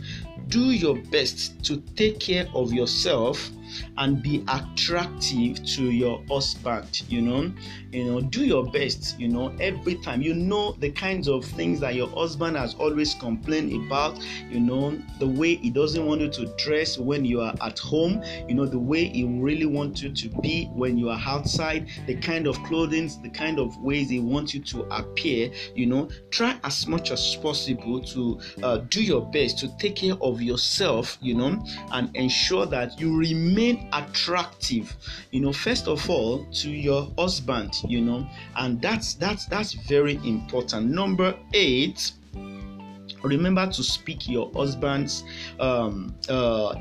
do 0.49 0.71
your 0.71 0.97
best 1.11 1.63
to 1.65 1.79
take 1.97 2.21
care 2.21 2.47
of 2.55 2.73
yourself 2.73 3.51
and 3.99 4.23
be 4.23 4.45
attractive 4.49 5.65
to 5.65 5.91
your 5.91 6.23
husband 6.29 7.03
you 7.09 7.21
know. 7.21 7.53
You 7.93 8.05
know 8.05 8.21
do 8.21 8.45
your 8.45 8.65
best 8.71 9.19
you 9.19 9.29
know 9.29 9.55
every 9.61 9.97
time. 9.97 10.23
You 10.23 10.35
know 10.35 10.73
the 10.73 10.91
kinds 10.91 11.29
of 11.29 11.45
things 11.45 11.81
that 11.81 11.95
your 11.95 12.09
husband 12.09 12.57
has 12.57 12.75
always 12.75 13.15
complained 13.15 13.73
about 13.87 14.19
you 14.51 14.61
know 14.61 14.99
the 15.19 15.27
way 15.27 15.57
he 15.57 15.71
doesn't 15.71 16.05
want 16.05 16.21
you 16.21 16.29
to 16.29 16.47
dress 16.57 16.99
when 16.99 17.25
you 17.25 17.41
are 17.41 17.55
at 17.63 17.79
home 17.79 18.23
you 18.49 18.55
know 18.55 18.67
the 18.67 18.79
way 18.79 19.05
he 19.09 19.25
really 19.25 19.67
wants 19.67 20.03
you 20.03 20.11
to 20.11 20.29
be 20.41 20.67
when 20.75 20.97
you 20.99 21.09
are 21.09 21.21
outside 21.27 21.89
the 22.07 22.15
kind 22.15 22.47
of 22.47 22.57
clothing 22.65 23.11
the 23.23 23.31
kind 23.31 23.59
of 23.59 23.77
ways 23.79 24.09
he 24.09 24.21
wants 24.21 24.55
you 24.55 24.61
to 24.61 24.83
appear 24.95 25.51
you 25.75 25.87
know. 25.87 26.09
Try 26.31 26.59
as 26.65 26.87
much 26.87 27.11
as 27.11 27.37
possible 27.37 28.01
to 28.03 28.41
uh, 28.63 28.79
do 28.89 29.03
your 29.03 29.25
best 29.31 29.59
to 29.61 29.77
take 29.79 29.97
care 29.97 30.15
of 30.21 30.41
yourself 30.43 31.19
you 31.21 31.35
know 31.35 31.63
and 31.93 32.15
ensure 32.17 32.67
that 32.67 32.99
you 33.01 33.17
remain 33.17 33.56
remain 33.57 33.89
attractive 33.95 34.95
you 35.31 35.41
know 35.41 35.53
first 35.53 35.89
of 35.89 36.09
all 36.11 36.45
to 36.53 36.71
your 36.71 37.11
husband 37.19 37.73
you 37.89 38.03
know 38.03 38.27
and 38.57 38.81
that's 38.83 39.15
that's 39.15 39.47
that's 39.47 39.73
very 39.73 40.17
important. 40.25 40.91
Number 40.91 41.35
eight 41.55 42.13
remember 43.23 43.67
to 43.67 43.83
speak 43.83 44.29
your 44.29 44.53
husband's 44.55 45.25
um 45.59 46.15
uh 46.29 46.75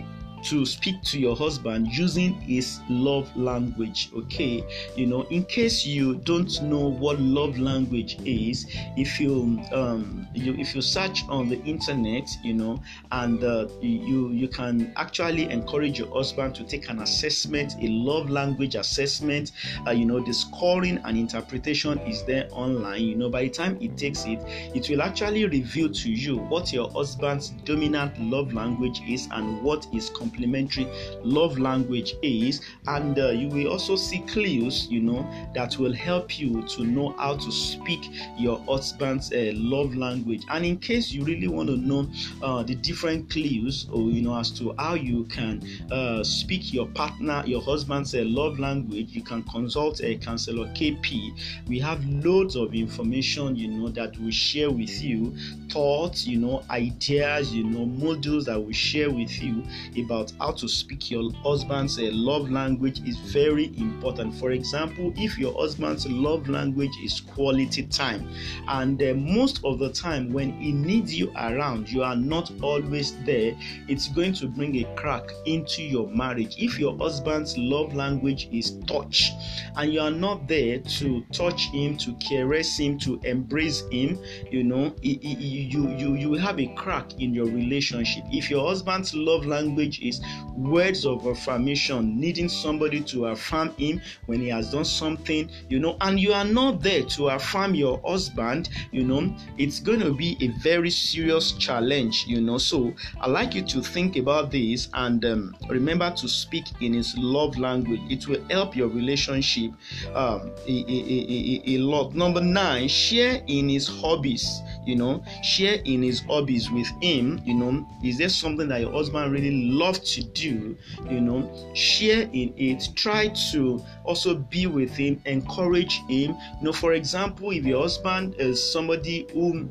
to 0.45 0.65
speak 0.65 1.01
to 1.03 1.19
your 1.19 1.35
husband 1.35 1.87
using 1.87 2.33
his 2.41 2.79
love 2.89 3.35
language 3.35 4.09
okay? 4.15 4.63
You 4.95 5.07
know 5.07 5.23
in 5.23 5.45
case 5.45 5.85
you 5.85 6.15
don't 6.15 6.61
know 6.61 6.87
what 6.87 7.19
love 7.19 7.57
language 7.57 8.17
is 8.25 8.65
if 8.95 9.19
you 9.19 9.59
um 9.71 10.27
you 10.33 10.53
if 10.55 10.75
you 10.75 10.81
search 10.81 11.23
on 11.29 11.49
the 11.49 11.61
internet 11.63 12.29
you 12.43 12.53
know 12.53 12.81
and 13.11 13.43
uh, 13.43 13.67
you 13.81 14.29
you 14.31 14.47
can 14.47 14.93
actually 14.95 15.49
encourage 15.49 15.97
your 15.99 16.11
husband 16.13 16.55
to 16.55 16.63
take 16.63 16.89
an 16.89 16.99
assessment 16.99 17.73
a 17.81 17.87
love 17.87 18.29
language 18.29 18.75
assessment 18.75 19.51
uh, 19.87 19.91
you 19.91 20.05
know 20.05 20.19
the 20.19 20.33
scoring 20.33 20.99
and 21.05 21.17
interpretation 21.17 21.97
is 21.99 22.23
there 22.25 22.47
online. 22.51 23.01
You 23.01 23.15
know 23.15 23.29
by 23.29 23.43
the 23.43 23.49
time 23.49 23.77
it 23.81 23.97
takes 23.97 24.25
it 24.25 24.39
it 24.73 24.89
will 24.89 25.01
actually 25.01 25.45
reveal 25.45 25.89
to 25.91 26.11
you 26.11 26.37
what 26.37 26.71
your 26.71 26.89
husband's 26.91 27.49
dominant 27.65 28.19
love 28.19 28.53
language 28.53 29.01
is 29.07 29.27
and 29.31 29.61
what 29.63 29.87
is 29.93 30.09
complementary 30.09 30.34
complementary 30.35 30.87
love 31.23 31.57
language 31.57 32.15
is 32.21 32.61
and 32.87 33.17
uh, 33.19 33.29
you 33.29 33.47
will 33.47 33.71
also 33.71 33.95
see 33.95 34.19
clues 34.27 34.87
you 34.89 34.99
know 34.99 35.25
that 35.53 35.77
will 35.77 35.93
help 35.93 36.37
you 36.37 36.61
to 36.63 36.83
know 36.83 37.15
how 37.17 37.35
to 37.35 37.51
speak 37.51 38.09
your 38.37 38.59
husband's 38.67 39.31
uh, 39.31 39.51
love 39.53 39.95
language. 39.95 40.43
And 40.49 40.65
in 40.65 40.77
case 40.77 41.11
you 41.11 41.23
really 41.23 41.47
want 41.47 41.69
to 41.69 41.77
know 41.77 42.09
uh, 42.41 42.63
the 42.63 42.75
different 42.75 43.29
clues 43.29 43.87
or 43.91 44.01
you 44.09 44.21
know 44.21 44.37
as 44.37 44.51
to 44.51 44.73
how 44.77 44.95
you 44.95 45.23
can 45.25 45.65
uh, 45.91 46.23
speak 46.23 46.73
your 46.73 46.87
partner 46.87 47.43
your 47.45 47.61
husband's 47.61 48.13
uh, 48.13 48.23
love 48.25 48.59
language 48.59 49.09
you 49.11 49.23
can 49.23 49.43
consult 49.43 50.01
a 50.01 50.17
counselor 50.17 50.65
kp 50.73 51.31
we 51.67 51.79
have 51.79 52.03
loads 52.05 52.55
of 52.55 52.73
information 52.73 53.55
you 53.55 53.67
know 53.67 53.89
that 53.89 54.17
we 54.19 54.31
share 54.31 54.69
with 54.71 55.01
you 55.01 55.35
thoughts 55.69 56.25
you 56.25 56.37
know 56.37 56.63
ideas 56.69 57.53
you 57.53 57.63
know 57.63 57.85
modules 57.85 58.45
that 58.45 58.59
we 58.59 58.73
share 58.73 59.09
with 59.11 59.41
you 59.41 59.63
about 60.03 60.24
about 60.25 60.45
how 60.45 60.51
to 60.53 60.67
speak 60.67 61.11
your 61.11 61.31
husband's 61.43 61.97
uh, 61.99 62.09
love 62.11 62.49
language 62.49 63.01
is 63.07 63.17
very 63.17 63.67
important. 63.77 64.33
For 64.35 64.51
example, 64.51 65.13
if 65.15 65.37
your 65.37 65.53
husband's 65.59 66.07
love 66.07 66.47
language 66.47 66.91
is 67.03 67.21
quality 67.21 67.83
time, 67.87 68.27
and 68.67 69.01
uh, 69.01 69.13
most 69.13 69.63
of 69.63 69.79
the 69.79 69.91
time 69.91 70.31
when 70.31 70.59
he 70.59 70.71
needs 70.71 71.13
you 71.13 71.31
around, 71.35 71.89
you 71.89 72.03
are 72.03 72.15
not 72.15 72.51
always 72.61 73.15
there, 73.25 73.55
it's 73.87 74.07
going 74.09 74.33
to 74.35 74.47
bring 74.47 74.75
a 74.77 74.95
crack 74.95 75.29
into 75.45 75.83
your 75.83 76.07
marriage. 76.07 76.55
If 76.57 76.79
your 76.79 76.97
husband's 76.97 77.57
love 77.57 77.93
language 77.93 78.49
is 78.51 78.77
touch, 78.87 79.31
and 79.75 79.93
you 79.93 80.01
are 80.01 80.11
not 80.11 80.47
there 80.47 80.79
to 80.79 81.25
touch 81.31 81.67
him, 81.69 81.97
to 81.97 82.13
caress 82.15 82.77
him, 82.77 82.97
to 82.99 83.19
embrace 83.23 83.83
him, 83.91 84.19
you 84.51 84.63
know, 84.63 84.95
you 85.01 85.19
you 85.21 85.89
you 85.97 86.15
you 86.15 86.33
have 86.33 86.59
a 86.59 86.67
crack 86.75 87.13
in 87.19 87.33
your 87.33 87.45
relationship. 87.45 88.23
If 88.31 88.49
your 88.49 88.67
husband's 88.67 89.13
love 89.13 89.45
language 89.45 89.99
is 90.01 90.14
words 90.55 91.05
of 91.05 91.25
affirmation, 91.27 92.19
needing 92.19 92.49
somebody 92.49 93.01
to 93.01 93.27
affirm 93.27 93.73
him 93.75 94.01
when 94.25 94.39
he 94.39 94.47
has 94.47 94.71
done 94.71 94.85
something, 94.85 95.49
you 95.69 95.79
know, 95.79 95.97
and 96.01 96.19
you 96.19 96.33
are 96.33 96.45
not 96.45 96.81
there 96.81 97.03
to 97.03 97.29
affirm 97.29 97.75
your 97.75 98.01
husband, 98.05 98.69
you 98.91 99.03
know, 99.03 99.35
it's 99.57 99.79
going 99.79 99.99
to 99.99 100.13
be 100.13 100.37
a 100.41 100.47
very 100.61 100.89
serious 100.89 101.53
challenge, 101.53 102.25
you 102.27 102.41
know. 102.41 102.57
So 102.57 102.93
I 103.19 103.27
like 103.27 103.53
you 103.53 103.63
to 103.63 103.81
think 103.81 104.15
about 104.15 104.51
this 104.51 104.89
and 104.93 105.23
um, 105.25 105.55
remember 105.69 106.11
to 106.11 106.27
speak 106.27 106.65
in 106.81 106.93
his 106.93 107.15
love 107.17 107.57
language. 107.57 108.01
It 108.09 108.27
will 108.27 108.43
help 108.49 108.75
your 108.75 108.87
relationship 108.87 109.71
um, 110.13 110.51
a, 110.67 110.85
a, 110.87 111.61
a, 111.67 111.75
a 111.75 111.77
lot. 111.79 112.15
Number 112.15 112.41
nine, 112.41 112.87
share 112.87 113.41
in 113.47 113.69
his 113.69 113.87
hobbies, 113.87 114.61
you 114.85 114.95
know, 114.95 115.23
share 115.43 115.79
in 115.85 116.01
his 116.01 116.21
hobbies 116.21 116.71
with 116.71 116.87
him, 117.01 117.41
you 117.43 117.53
know. 117.53 117.87
Is 118.03 118.17
there 118.17 118.29
something 118.29 118.67
that 118.69 118.81
your 118.81 118.91
husband 118.91 119.31
really 119.31 119.51
loves 119.51 119.94
to 119.99 120.23
do, 120.23 120.77
you 121.09 121.21
know, 121.21 121.49
share 121.73 122.29
in 122.33 122.53
it. 122.57 122.89
Try 122.95 123.29
to 123.51 123.83
also 124.03 124.35
be 124.35 124.67
with 124.67 124.91
him, 124.95 125.21
encourage 125.25 125.99
him. 126.07 126.35
You 126.59 126.61
know, 126.61 126.73
for 126.73 126.93
example, 126.93 127.51
if 127.51 127.65
your 127.65 127.81
husband 127.81 128.35
is 128.39 128.71
somebody 128.71 129.27
who 129.33 129.67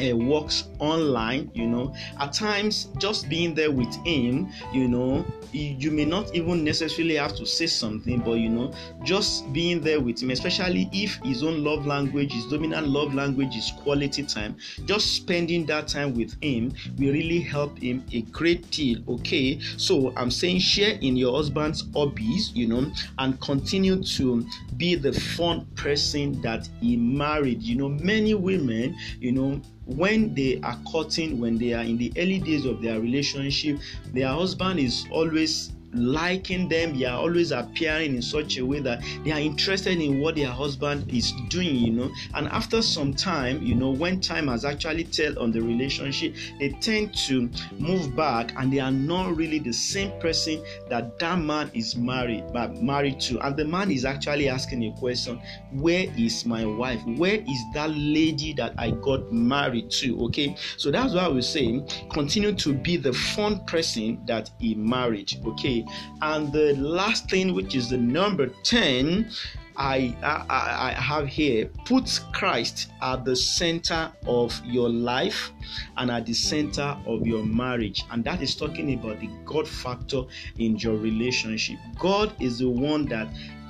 uh, 0.00 0.16
works 0.16 0.64
online 0.78 1.50
you 1.54 1.66
know. 1.66 1.94
At 2.20 2.32
times 2.32 2.88
just 2.98 3.28
being 3.28 3.54
there 3.54 3.70
with 3.70 3.94
him 4.06 4.48
you 4.72 4.88
know 4.88 5.24
you 5.52 5.90
may 5.90 6.04
not 6.04 6.34
even 6.34 6.62
necessarily 6.62 7.16
have 7.16 7.34
to 7.34 7.46
say 7.46 7.66
something 7.66 8.20
but 8.20 8.32
you 8.34 8.48
know 8.48 8.72
just 9.02 9.50
being 9.52 9.80
there 9.80 10.00
with 10.00 10.22
him 10.22 10.30
especially 10.30 10.88
if 10.92 11.14
his 11.24 11.42
own 11.42 11.64
love 11.64 11.86
language 11.86 12.32
his 12.32 12.46
dominant 12.46 12.86
love 12.88 13.14
language 13.14 13.56
is 13.56 13.72
quality 13.78 14.22
time 14.22 14.56
just 14.84 15.14
spending 15.16 15.64
that 15.64 15.88
time 15.88 16.14
with 16.14 16.36
him 16.42 16.72
will 16.98 17.12
really 17.12 17.40
help 17.40 17.78
him 17.78 18.04
a 18.12 18.22
great 18.22 18.70
deal 18.70 18.98
okay? 19.08 19.58
So 19.78 20.12
i'm 20.16 20.30
saying 20.30 20.58
share 20.58 20.98
in 21.00 21.16
your 21.16 21.34
husband's 21.34 21.84
hobbies 21.94 22.52
you 22.54 22.66
know 22.66 22.90
and 23.18 23.40
continue 23.40 24.02
to 24.02 24.46
be 24.76 24.94
the 24.94 25.12
fun 25.12 25.66
person 25.74 26.40
that 26.42 26.68
he 26.80 26.96
married. 26.96 27.62
You 27.62 27.76
know 27.76 27.88
many 27.88 28.34
women 28.34 28.96
you 29.20 29.32
know 29.32 29.60
when 29.88 30.34
they 30.34 30.60
are 30.62 30.78
courting, 30.86 31.40
when 31.40 31.56
they 31.56 31.72
are 31.72 31.82
in 31.82 31.96
the 31.96 32.12
early 32.16 32.38
days 32.38 32.66
of 32.66 32.82
their 32.82 33.00
relationship, 33.00 33.78
their 34.12 34.28
husband 34.28 34.78
is 34.78 35.06
always 35.10 35.70
liking 35.92 36.68
them 36.68 36.98
they 36.98 37.04
are 37.04 37.18
always 37.18 37.50
appearing 37.50 38.14
in 38.14 38.22
such 38.22 38.58
a 38.58 38.64
way 38.64 38.80
that 38.80 39.02
they 39.24 39.32
are 39.32 39.38
interested 39.38 40.00
in 40.00 40.20
what 40.20 40.36
their 40.36 40.50
husband 40.50 41.10
is 41.12 41.32
doing 41.48 41.76
you 41.76 41.92
know. 41.92 42.10
And 42.34 42.48
after 42.48 42.82
some 42.82 43.14
time 43.14 43.62
you 43.62 43.74
know 43.74 43.90
when 43.90 44.20
time 44.20 44.48
has 44.48 44.64
actually 44.64 45.04
tell 45.04 45.38
on 45.38 45.52
the 45.52 45.60
relationship 45.60 46.34
they 46.58 46.70
tend 46.80 47.14
to 47.26 47.48
move 47.78 48.14
back 48.14 48.52
and 48.56 48.72
they 48.72 48.80
are 48.80 48.90
not 48.90 49.36
really 49.36 49.58
the 49.58 49.72
same 49.72 50.18
person 50.20 50.62
that 50.88 51.18
that 51.18 51.38
man 51.38 51.70
is 51.74 51.96
married 51.96 52.44
but 52.52 52.76
married 52.82 53.20
to. 53.20 53.38
And 53.40 53.56
the 53.56 53.64
man 53.64 53.90
is 53.90 54.04
actually 54.04 54.48
asking 54.48 54.84
a 54.84 54.92
question 54.98 55.40
where 55.72 56.06
is 56.16 56.44
my 56.44 56.64
wife? 56.64 57.00
Where 57.16 57.36
is 57.36 57.64
that 57.74 57.90
lady 57.90 58.52
that 58.54 58.74
i 58.78 58.90
got 58.90 59.32
married 59.32 59.90
to? 59.92 60.24
Okay? 60.26 60.56
So 60.76 60.90
that's 60.90 61.14
why 61.14 61.28
we 61.28 61.42
say 61.42 61.84
continue 62.10 62.52
to 62.54 62.74
be 62.74 62.96
the 62.96 63.12
fun 63.12 63.64
person 63.66 64.20
that 64.26 64.50
he 64.58 64.74
married 64.74 65.32
okay 65.46 65.77
and 66.22 66.52
the 66.52 66.74
last 66.76 67.28
thing, 67.30 67.54
which 67.54 67.74
is 67.74 67.90
the 67.90 67.98
number 67.98 68.48
10, 68.64 69.30
I, 69.78 70.16
I, 70.24 70.96
I 70.96 71.00
have 71.00 71.28
here 71.28 71.66
put 71.84 72.20
Christ 72.32 72.90
at 73.00 73.24
the 73.24 73.36
center 73.36 74.12
of 74.26 74.60
your 74.64 74.88
life 74.88 75.52
and 75.96 76.10
at 76.10 76.26
the 76.26 76.34
center 76.34 76.96
of 77.06 77.24
your 77.24 77.44
marriage. 77.44 78.04
And 78.10 78.24
that 78.24 78.42
is 78.42 78.56
talking 78.56 78.92
about 78.94 79.20
the 79.20 79.30
God 79.44 79.68
factor 79.68 80.22
in 80.58 80.76
your 80.78 80.96
relationship. 80.96 81.78
God 81.96 82.34
is 82.40 82.58
the 82.58 82.68
one 82.68 83.04
that 83.06 83.28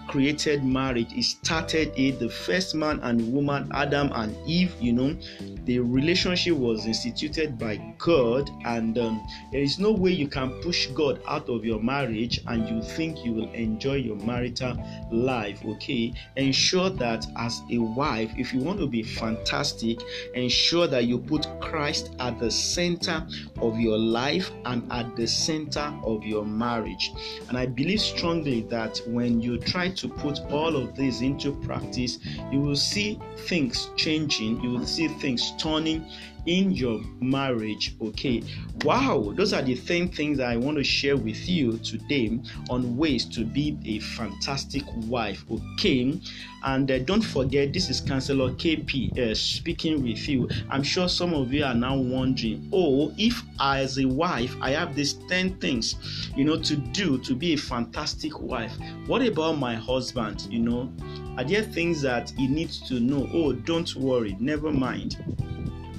created 0.09 0.65
marriage. 0.65 1.13
He 1.13 1.23
started 1.23 1.93
it. 1.97 2.19
The 2.19 2.29
first 2.29 2.75
man 2.75 2.99
and 3.03 3.33
woman, 3.33 3.71
Adam 3.73 4.11
and 4.15 4.37
Eve, 4.49 4.75
you 4.81 4.93
know, 4.93 5.17
the 5.65 5.79
relationship 5.81 6.55
was 6.55 6.87
instituted 6.87 7.59
by 7.59 7.77
God, 7.99 8.51
and 8.65 8.99
um, 8.99 9.27
there 9.53 9.61
is 9.61 9.79
no 9.79 9.93
way 9.93 10.11
you 10.11 10.27
can 10.27 10.51
push 10.63 10.87
God 10.89 11.21
out 11.29 11.49
of 11.51 11.65
your 11.65 11.81
marriage 11.81 12.41
and 12.47 12.67
you 12.69 12.83
think 12.83 13.25
you 13.25 13.35
will 13.35 13.53
enjoy 13.53 13.97
your 13.97 14.17
marital 14.17 14.77
life. 15.13 15.63
Okay, 15.65 16.15
ensure 16.37 16.89
that 16.91 17.27
as 17.37 17.61
a 17.71 17.79
wife, 17.79 18.33
if 18.37 18.55
you 18.55 18.61
want 18.61 18.79
to 18.81 18.87
be 18.87 19.03
fantastic, 19.03 20.01
ensure 20.35 20.87
that 20.87 21.05
you 21.05 21.19
put 21.19 21.47
Christ 21.61 22.15
at 22.19 22.39
the 22.39 22.51
center 22.51 23.27
of 23.61 23.79
your 23.79 23.99
life 23.99 24.51
and 24.65 24.91
at 24.91 25.17
the 25.17 25.27
center 25.27 25.93
of 26.03 26.25
your 26.25 26.47
marriage. 26.47 27.13
And 27.49 27.59
I 27.59 27.67
believe 27.67 28.01
strongly 28.01 28.63
that 28.71 29.03
when 29.07 29.43
you 29.43 29.59
try 29.59 29.91
to 30.01 30.09
put 30.09 30.41
all 30.51 30.77
of 30.77 30.95
this 30.97 31.21
into 31.21 31.53
practice, 31.53 32.19
you 32.51 32.61
will 32.61 32.77
see 32.77 33.19
things 33.47 33.91
changing, 33.97 34.61
you 34.63 34.71
will 34.71 34.87
see 34.87 35.09
things 35.09 35.53
turning 35.59 36.07
in 36.49 36.71
your 36.71 37.01
marriage. 37.21 37.95
Okay, 38.01 38.43
wow, 38.83 39.33
those 39.37 39.53
are 39.53 39.61
the 39.61 39.77
10 39.77 40.09
things 40.09 40.41
I 40.41 40.57
want 40.57 40.79
to 40.79 40.83
share 40.85 41.17
with 41.17 41.47
you 41.47 41.77
today 41.79 42.41
on 42.71 42.97
ways 42.97 43.27
to 43.27 43.45
be 43.45 43.77
a 43.85 43.99
fantastic 44.01 44.83
wife. 45.07 45.45
Okay, 45.51 46.19
and 46.65 46.91
uh, 46.91 47.01
don't 47.01 47.21
forget, 47.23 47.75
this 47.75 47.91
is 47.91 48.01
Counselor 48.01 48.53
KP 48.53 49.17
uh, 49.19 49.35
speaking 49.35 50.03
with 50.03 50.27
you. 50.27 50.49
I'm 50.71 50.83
sure 50.83 51.07
some 51.07 51.35
of 51.35 51.53
you 51.53 51.65
are 51.65 51.75
now 51.75 51.97
wondering, 51.97 52.71
oh, 52.73 53.13
if 53.19 53.43
as 53.61 53.99
a 53.99 54.07
wife 54.07 54.57
I 54.63 54.71
have 54.71 54.97
these 54.97 55.15
10 55.29 55.59
things, 55.59 55.97
you 56.35 56.45
know, 56.45 56.59
to 56.63 56.77
do 56.77 57.19
to 57.19 57.35
be 57.35 57.53
a 57.53 57.59
fantastic 57.59 58.41
wife, 58.41 58.73
what 59.07 59.21
about 59.21 59.59
my 59.59 59.75
husband? 59.75 60.47
You 60.51 60.61
know, 60.61 60.93
are 61.37 61.45
there 61.45 61.63
things 61.63 62.01
that 62.03 62.31
he 62.31 62.49
needs 62.49 62.81
to 62.89 63.01
know? 63.01 63.29
Oh, 63.35 63.53
don't 63.53 63.95
worry, 63.97 64.35
never 64.41 64.73
mind 64.73 65.19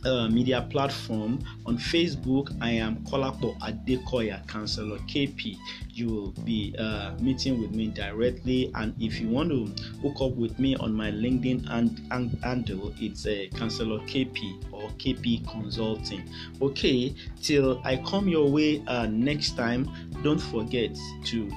uh, 0.05 0.27
media 0.27 0.67
platform 0.69 1.39
on 1.65 1.77
Facebook. 1.77 2.55
I 2.61 2.71
am 2.71 2.97
Kolapo 3.05 3.57
Adekoya, 3.59 4.45
Counselor 4.47 4.97
KP. 4.99 5.57
You 5.89 6.07
will 6.07 6.31
be 6.43 6.75
uh, 6.77 7.13
meeting 7.19 7.61
with 7.61 7.71
me 7.71 7.87
directly, 7.87 8.71
and 8.75 8.93
if 8.99 9.19
you 9.19 9.29
want 9.29 9.49
to 9.49 9.65
hook 10.01 10.21
up 10.21 10.35
with 10.37 10.57
me 10.59 10.75
on 10.75 10.93
my 10.93 11.11
LinkedIn 11.11 11.67
and, 11.69 12.01
and 12.11 12.37
handle, 12.43 12.93
it's 12.97 13.25
a 13.25 13.47
uh, 13.47 13.57
Counselor 13.57 13.99
KP 13.99 14.63
or 14.71 14.89
KP 14.91 15.47
Consulting. 15.49 16.29
Okay, 16.61 17.15
till 17.41 17.81
I 17.83 17.97
come 17.97 18.27
your 18.27 18.49
way 18.49 18.83
uh, 18.87 19.05
next 19.07 19.55
time, 19.55 19.89
don't 20.23 20.39
forget 20.41 20.97
to 21.25 21.51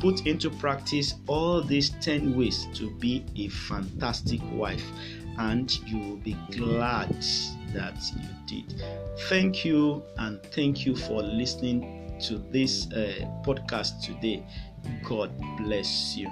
put 0.00 0.26
into 0.26 0.50
practice 0.50 1.14
all 1.26 1.60
these 1.60 1.90
10 2.00 2.36
ways 2.36 2.66
to 2.74 2.90
be 2.92 3.24
a 3.36 3.48
fantastic 3.48 4.40
wife 4.52 4.84
and 5.38 5.78
you 5.86 5.98
will 5.98 6.16
be 6.16 6.36
glad 6.50 7.14
that 7.74 7.94
you 8.16 8.28
did. 8.46 8.82
Thank 9.28 9.64
you 9.64 10.02
and 10.18 10.42
thank 10.42 10.86
you 10.86 10.96
for 10.96 11.22
listening 11.22 12.18
to 12.20 12.38
this 12.50 12.86
uh, 12.92 13.26
podcast 13.44 14.02
today. 14.02 14.44
God 15.04 15.30
bless 15.58 16.16
you. 16.16 16.30